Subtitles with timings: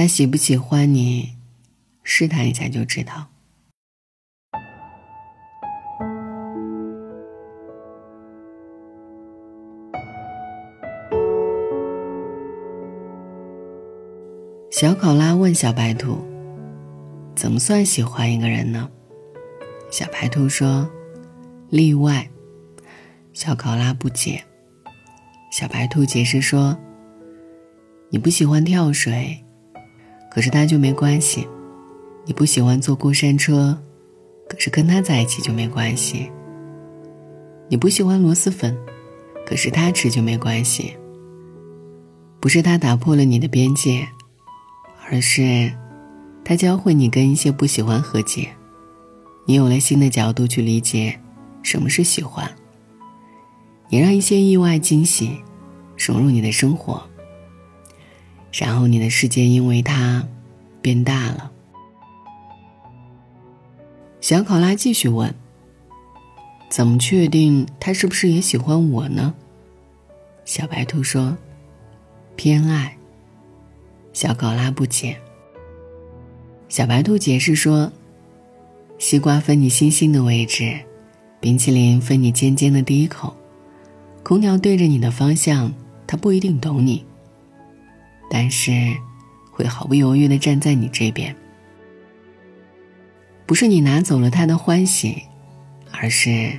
[0.00, 1.30] 他喜不喜欢你，
[2.04, 3.26] 试探一下就知道。
[14.70, 16.24] 小考拉问小白兔
[17.34, 18.88] ：“怎么算喜欢一个人呢？”
[19.90, 20.88] 小白兔说
[21.70, 22.30] ：“例外。”
[23.34, 24.44] 小考拉不解。
[25.50, 26.78] 小白兔解释说
[28.10, 29.44] ：“你不喜欢跳水，
[30.30, 31.46] 可是他就没关系；
[32.24, 33.78] 你不喜欢坐过山车，
[34.48, 36.30] 可是跟他在一起就没关系；
[37.68, 38.76] 你不喜欢螺蛳粉，
[39.46, 40.94] 可是他吃就没关系。
[42.40, 44.06] 不是他打破了你的边界。”
[45.10, 45.72] 而是，
[46.44, 48.50] 他教会你跟一些不喜欢和解，
[49.46, 51.18] 你有了新的角度去理解
[51.62, 52.46] 什么是喜欢。
[53.88, 55.42] 也让一些意外惊喜
[55.96, 57.02] 融入你的生活，
[58.52, 60.26] 然后你的世界因为他
[60.80, 61.50] 变大了。
[64.20, 65.34] 小考拉继续问
[66.68, 69.34] ：“怎么确定他是不是也喜欢我呢？”
[70.44, 71.36] 小白兔说
[72.36, 72.96] ：“偏爱。”
[74.12, 75.16] 小考拉不解。
[76.68, 77.92] 小白兔解释说
[78.98, 80.78] ：“西瓜分你心心的位置，
[81.40, 83.34] 冰淇淋分你尖尖的第一口，
[84.22, 85.72] 空调对着你的方向，
[86.06, 87.04] 它不一定懂你，
[88.30, 88.72] 但是
[89.50, 91.34] 会毫不犹豫的站在你这边。
[93.46, 95.22] 不是你拿走了他的欢喜，
[95.90, 96.52] 而是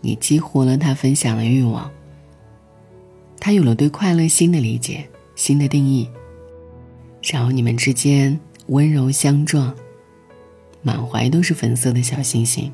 [0.00, 1.90] 你激活了他分享的欲望。
[3.38, 6.08] 他有了对快乐新的理解，新的定义。”
[7.22, 9.74] 然后你们之间温柔相撞，
[10.82, 12.72] 满怀都是粉色的小星星。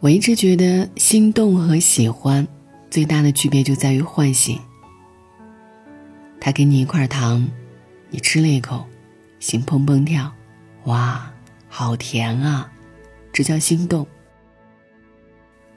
[0.00, 2.46] 我一直觉得心动和喜欢
[2.90, 4.58] 最大的区别就在于唤醒。
[6.44, 7.48] 他给你一块糖，
[8.10, 8.84] 你吃了一口，
[9.38, 10.32] 心砰砰跳，
[10.86, 11.32] 哇，
[11.68, 12.68] 好甜啊，
[13.32, 14.04] 这叫心动。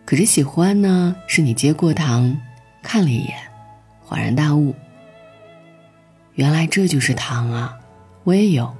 [0.05, 2.35] 可是喜欢呢，是你接过糖，
[2.81, 3.37] 看了一眼，
[4.03, 4.73] 恍然大悟。
[6.33, 7.77] 原来这就是糖啊，
[8.23, 8.75] 我也有。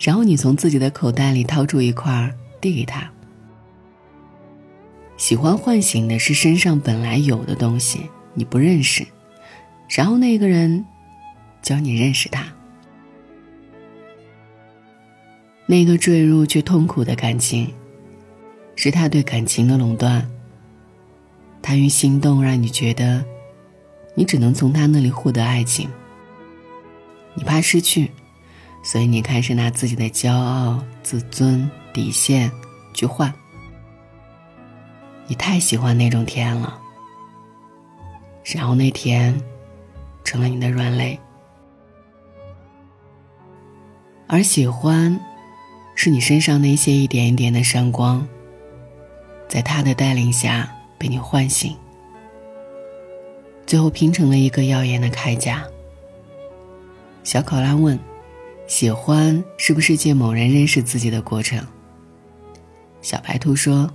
[0.00, 3.08] 然后你从自己的口袋里掏出一块递给他。
[5.16, 9.06] 喜欢唤醒的是身上本来有的东西，你不认识，
[9.88, 10.84] 然后那个人
[11.62, 12.44] 教你认识他。
[15.66, 17.72] 那个坠入却痛苦的感情，
[18.74, 20.28] 是他对感情的垄断。
[21.60, 23.24] 他用心动让你觉得，
[24.14, 25.88] 你只能从他那里获得爱情。
[27.34, 28.10] 你怕失去，
[28.82, 32.50] 所以你开始拿自己的骄傲、自尊、底线
[32.94, 33.32] 去换。
[35.26, 36.80] 你太喜欢那种甜了，
[38.44, 39.38] 然后那甜
[40.28, 41.18] 成了你的软肋。
[44.26, 45.18] 而喜欢，
[45.94, 48.28] 是你身上那些一点一点的闪光，
[49.48, 51.74] 在他的带领下被你唤醒，
[53.66, 55.64] 最后拼成了一个耀眼的铠甲。
[57.24, 57.98] 小考拉问
[58.68, 61.66] ：“喜欢是不是借某人认识自己的过程？”
[63.00, 63.90] 小白兔说：“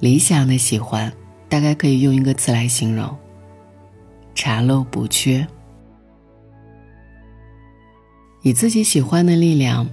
[0.00, 1.10] 理想的喜欢，
[1.48, 3.16] 大概可以用一个词来形容：
[4.40, 5.44] 查漏补缺。
[8.42, 9.90] 以自己喜欢的力量，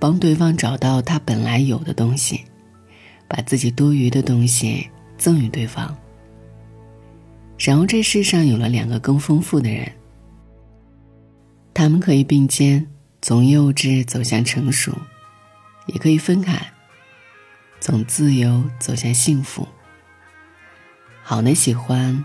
[0.00, 2.46] 帮对方找到他本来有的东西，
[3.28, 5.94] 把自己多余的东西赠予对方。
[7.58, 9.92] 然后这世上有了两个更丰富的人。”
[11.74, 12.90] 他们可以并肩，
[13.20, 14.96] 从幼稚走向成熟，
[15.88, 16.72] 也可以分开，
[17.80, 19.68] 从自由走向幸福。
[21.22, 22.24] 好的喜欢，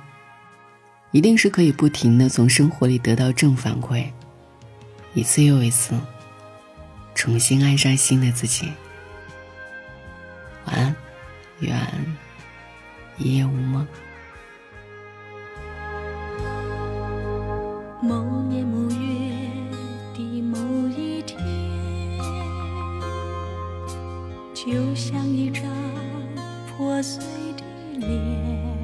[1.12, 4.06] 一定是可以不停的从生活里得到正反馈，
[5.14, 5.94] 一次又一次，
[7.16, 8.72] 重新爱上新的自己。
[10.66, 10.96] 晚安，
[11.59, 11.75] 愿
[13.18, 13.88] 一夜无梦。
[18.02, 19.19] 某年某月。
[24.72, 25.63] 就像一张
[26.68, 27.24] 破碎
[27.57, 27.63] 的
[27.95, 28.84] 脸，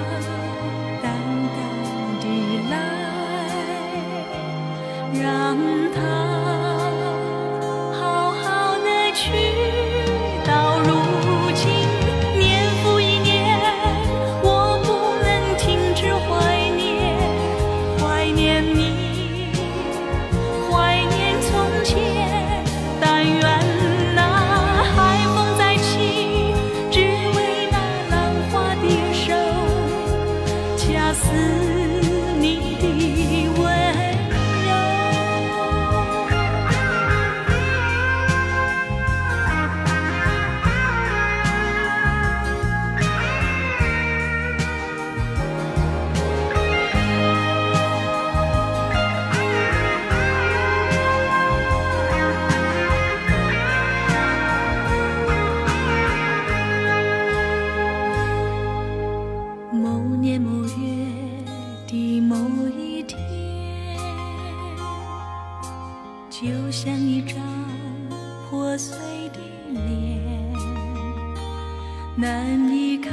[72.15, 73.09] 难以开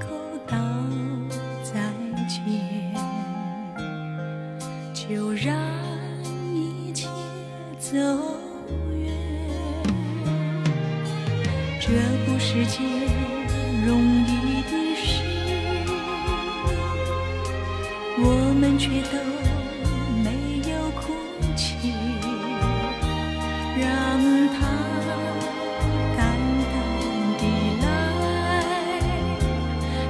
[0.00, 0.08] 口
[0.46, 0.56] 道
[1.62, 1.80] 再
[2.28, 2.88] 见。
[5.08, 5.56] 就让
[6.54, 7.08] 一切
[7.78, 7.96] 走
[8.94, 9.10] 远
[11.80, 11.88] 这
[12.26, 12.84] 不是件
[13.86, 14.17] 容。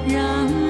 [0.09, 0.68] 让